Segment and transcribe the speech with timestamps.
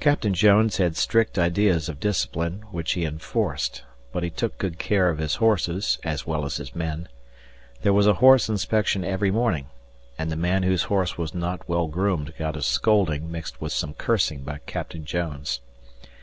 [0.00, 5.08] Captain Jones had strict ideas of discipline, which he enforced, but he took good care
[5.08, 7.08] of his horses as well as his men.
[7.80, 9.68] There was a horse inspection every morning,
[10.18, 13.94] and the man whose horse was not well groomed got a scolding mixed with some
[13.94, 15.60] cursing by Captain Jones.